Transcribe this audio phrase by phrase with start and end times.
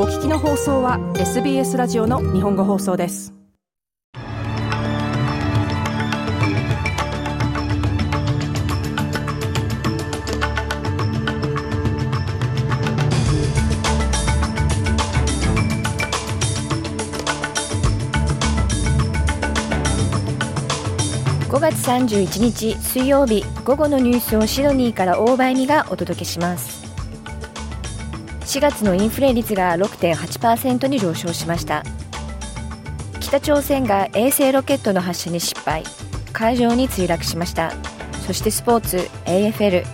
[0.00, 3.34] お聞きの放送は SBS ラジオの日本語放送です。
[21.48, 26.77] 5月31日水曜日午後のニュースをシドニーから大場恵美がお届けします。
[28.48, 31.82] 4月のインフレ率が6.8%に上昇しました。
[33.20, 35.84] 北朝鮮が衛星ロケットの発射に失敗。
[36.32, 37.72] 海上に墜落しました。
[38.26, 39.84] そしてスポーツ AFL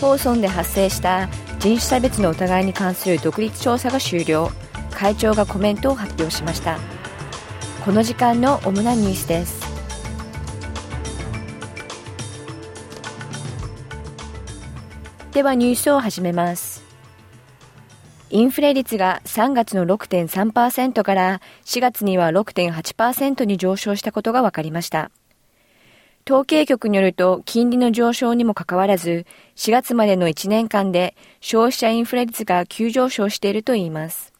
[0.00, 1.28] ポーソンで発生した
[1.58, 4.50] 人種差別の疑いに関する独立調査が終了。
[4.90, 6.78] 会長がコメントを発表しました。
[7.84, 9.60] この時間の主なニュースです。
[15.32, 16.77] ではニュースを始めます。
[18.38, 25.10] インフレ率が3月の6.3%から4月には6.8%に上昇したことが分かりました。
[26.24, 34.32] 統計局によると金利の上昇にもかかわらず4月までの1年間で消費者インフレ率が急上昇しているといいます。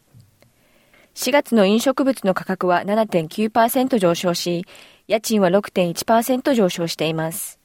[1.15, 4.65] 4月の飲食物の価格は7.9%上昇し、
[5.09, 7.59] 家賃は6.1%上昇しています。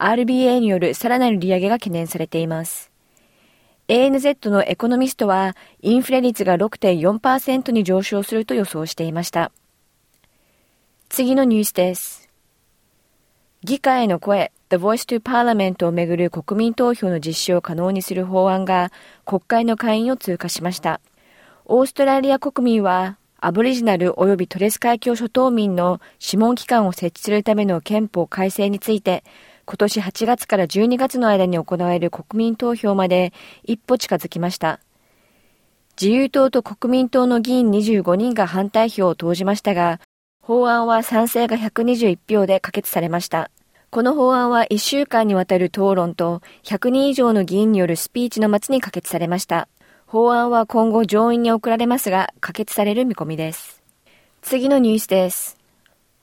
[0.00, 2.91] RBA によるさらなる利上げが懸念されています。
[3.88, 9.50] ANZ のエコノミストはインフレ率が6.4%に上昇すると予想していました。
[11.08, 12.30] 次のニュースです。
[13.64, 18.90] 議会の声 The Voice to Parliament をめぐる国民投票の実施を可能にする法案が
[19.24, 21.00] 国会の会員を通過しました。
[21.64, 29.24] オーストラリア国民はアボリジナル及びトレス海峡諸島民の諮問機関を設置するための憲法改正について
[29.64, 33.32] 今年8月から12月の間に行われる国民投票まで
[33.64, 34.80] 一歩近づきました。
[36.00, 40.00] 自由党と国民党の議員25人が反対票を投じましたが、
[40.40, 43.50] 法案は賛成が121票で可決されました。
[43.90, 49.68] この法案は1週間にわたる討論と100人以上の議員によるスピーチの末に可決されました。
[50.06, 53.82] 法案は今後上院に送られますが、可決される見込みです。
[54.40, 55.61] 次のニュースです。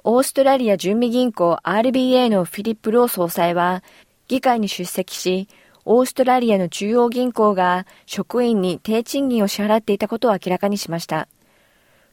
[0.05, 3.83] オーストラリア準備銀行 RBA のフィリップ・ロー総裁は
[4.29, 5.49] 議会に出席し、
[5.83, 11.27] オーストラリアの中央銀行が職員に低賃金を支払っていたことを明らかにしました。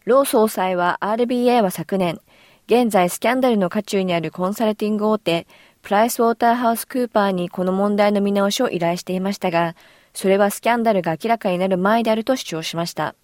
[0.05, 2.21] ロー総裁は RBA は昨年、
[2.67, 5.47] 現在スキャンダルの渦中にあるコンサルティング大手、
[5.83, 9.77] プライスウォーターハウスクーパーにこの問題の見直しを依頼していましたが、
[10.13, 13.15] それはスキャンダルが明らかになる前であると主張しました。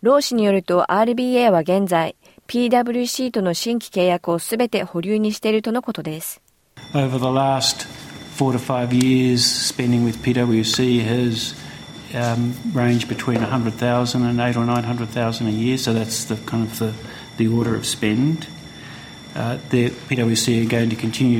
[0.00, 2.16] ロー氏によると RBA は現在、
[2.50, 6.42] PWC との新規契約をすべて保留にしているとのことです。
[6.92, 7.86] Over the last
[8.36, 11.54] four to five years, spending with PWC has
[12.12, 16.76] um, ranged between 100,000 and 8 or 900,000 a year, so that's the kind of
[16.80, 16.92] the,
[17.36, 18.48] the order of spend.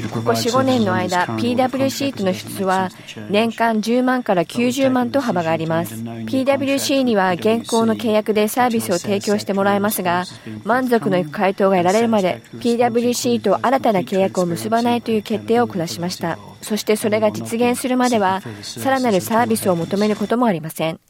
[0.08, 2.90] ここ4、5年の間、PWC との出は
[3.28, 5.94] 年間10万から90万と幅があります。
[5.94, 10.24] PWC には現行の契約でサービスを提供してもらえますが、
[10.64, 16.38] 満足のいく回答が得られるまで、PWC と新たな契約を結ばないという決定を下しました。
[16.62, 21.00] そしてそれが実現するまでは、さらなるサービスを求めることもありません。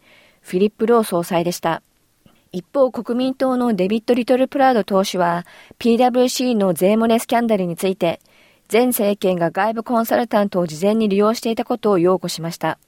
[0.41, 1.83] フィリップ・ロー総裁でした。
[2.53, 5.47] 一方、国民党のデビッド・リトル・プラウド党首は
[5.79, 8.21] PWC の税漏れスキャンダルについて、
[8.73, 12.81] 前政権が外部コンサルタントを事前に利用していたことを擁護しました。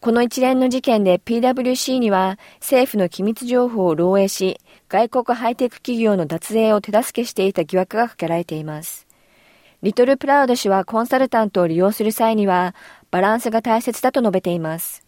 [0.00, 9.06] この一連の事件で PWC には政府の機密情報を漏洩し、外国ハイテク企業の脱税を手助けしていた疑惑がかけられています。
[9.82, 12.74] リトル・プラウド氏はコンサルタントを利用する際には
[13.12, 15.07] バランスが大切だと述べています。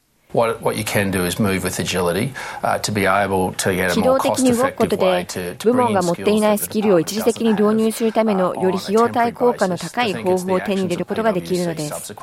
[3.93, 5.27] 機動的に動くことで、
[5.65, 12.15] 部門が持っていないスキルを一時的に導入するためのより費用対効果の高い方法を手に入れることができるのです。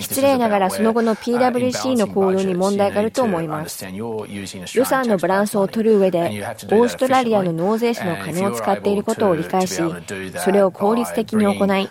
[0.00, 3.84] 失礼ながらその後の PWC の行動に問題があると思います。
[4.74, 9.82] 予算のバランスを取る上で、オーストラリアの納税者の金を使っていることを理解し、
[10.44, 11.90] それを効率的に行い、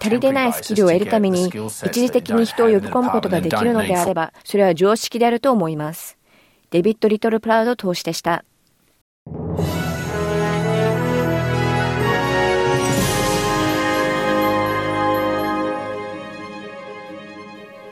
[0.00, 6.16] 足りてないスキルを得るために、一時的に人を呼び込むことができるのであれば、それはは常識であると思います。
[6.70, 8.44] デビッド・リトル・プラウド投資でした。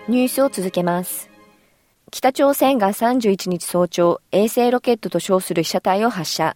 [0.08, 1.28] ニュースを続けます。
[2.12, 6.54] 北朝鮮が31日早朝、衛星ロケットと称する被写体を発射。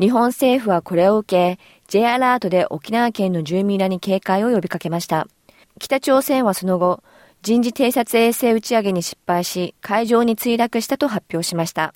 [0.00, 5.28] 日本政府はこれを受け、J アラートで沖縄県の住民らに警戒を呼びかけました。
[5.78, 7.02] 北朝鮮はその後、
[7.42, 11.94] 人事偵察衛星打ち上げに失敗し、海上に墜落したと発表しました。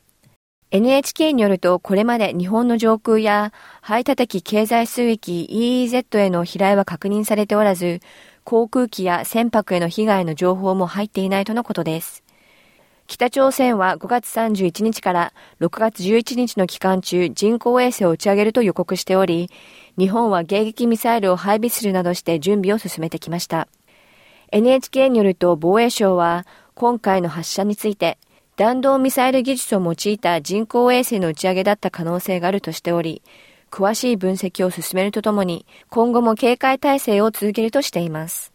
[0.71, 3.53] NHK によると、これまで日本の上空や
[3.83, 8.01] 排他的経済水域 EEZ への飛来は確認されておらず、
[8.45, 12.25] 航空機や船舶への被害の情報も入っていないとのことです。
[13.07, 19.51] 北朝鮮は5月31日から6月11日の期間中、人工衛星を打ち上げると予告しており、
[19.99, 23.69] 日本は迎撃ミサイルを配備するなどして準備を進めてきました。
[24.55, 26.47] NHK によると防衛省は、
[26.77, 28.19] 今回の発射について、
[28.55, 33.21] 弾道ミサイル技術を用いた人工衛星の打ち上げだった可能性があるとしており、
[33.73, 38.53] 詳しい分析を進めるとともに、今後も警戒態勢を続けるとしています。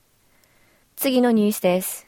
[0.96, 2.08] 次のニュースです。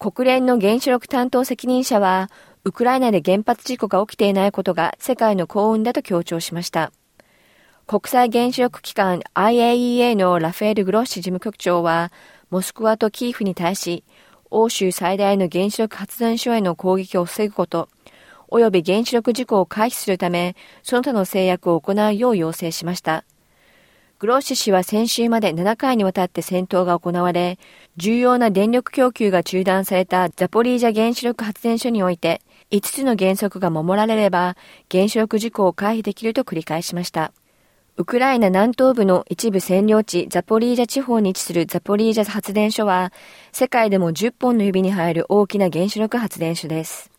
[0.00, 2.32] 国連の原子力担当責任者は、
[2.64, 6.90] ウクライナで原発事故が起きていないことが世界の幸運だと強調しました。
[7.86, 12.12] 国際原子力機関 IAEA のラフェール・グロッシ事務局長は、
[12.50, 14.04] モスクワとキーフに対し、
[14.50, 17.88] 欧州最大の原子力発電所への攻撃を防ぐこと、
[18.50, 23.24] 及び原子力事故を回避するため、その他の制約を行うよう要請しました。
[24.18, 27.58] グロッシ氏は先週まで7回にわたって戦闘が行われ、
[27.96, 34.56] 重要な電力供給が中断されたザポリージャ原子力発電所において、5つの原則が守られれば、
[34.90, 37.32] 原子力事故を回避できると繰り返しました。
[38.00, 43.12] ウクライナ南東部の一部占領地ザポリージャ地方に位置するザポリージャ発電所は、
[43.52, 47.10] 世界でも10本の指に入る大きな原子力発電所です。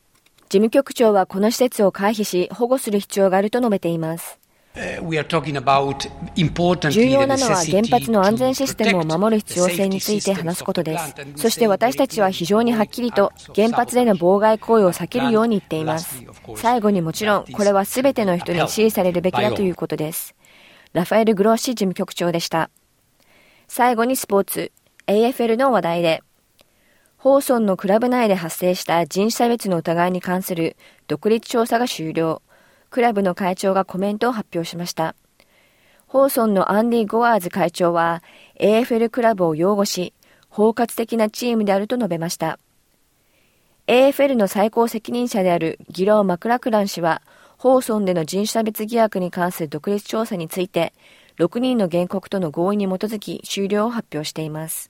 [0.49, 4.39] 事務局長はこの施設を回避し、保護する必要があると述べています。
[4.73, 4.81] 重
[7.05, 11.13] 要なのは原発の安全システムを守る必要性について話すことです。
[11.35, 16.23] そして私たちは非常にはっきりと原発での妨害行為を避けるように言っています。
[16.55, 20.33] 最後にもちろんこれは全ての人に支持されるべきだということです。
[20.93, 22.69] ラファエル・グロッシ事務局長でした。
[23.67, 24.71] 最後にスポーツ、
[25.07, 26.21] AFL の話題で、
[27.17, 30.75] ホーソンのクラブ内で発生した人種差別の疑いに関する
[31.07, 32.41] 独立調査が終了。
[32.89, 35.15] クラブの会長がコメントを発表しました。
[36.07, 38.21] ホーソンのアンディ・ゴアーズ会長は
[38.59, 40.13] AFL クラブを擁護し、
[40.49, 42.59] 包括的なチームであると述べました。
[43.87, 47.21] AFL の最高責任者であるギロー・マクラクラン氏は、
[47.61, 50.93] ホーでの人種差別疑惑に関する独立調査について、
[51.37, 54.89] 6人の原告との合意に基づき終了を発表しています。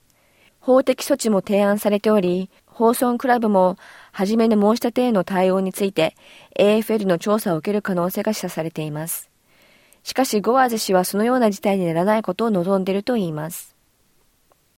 [0.58, 3.76] 法的措置も提案されており、ホーソンクラブも
[4.10, 6.16] 初めの申し立てへの対応について
[6.58, 9.28] AFL の調査を受ける可能性が示唆されています。
[10.02, 13.76] しかしゴアーズ氏はそのような事態にならないことを望んでいるといいます。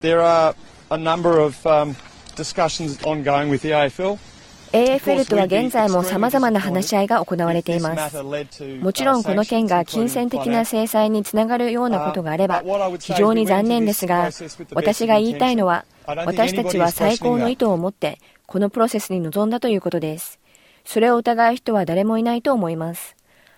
[0.02, 0.56] There are
[0.90, 1.94] a number of、um,
[2.36, 4.33] discussions ongoing with the AFL.
[4.74, 8.24] AFL とは現在も様々な話し合いが行われています。
[8.24, 12.64] もちろんこの件が金銭的な制裁につながるようなことがあれば
[13.00, 14.32] 非常に残念ですが、
[14.74, 20.40] 私が言いたいのは私たちは最高の意図を持ってこのプロセスに臨んだということです。
[20.86, 23.16] それを疑う人は誰もいないと思います。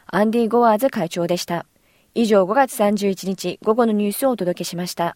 [0.07, 1.65] アンディ・ゴワーズ会長でした。
[2.13, 5.15] 以上5月31日午後のニュースをお届けしました。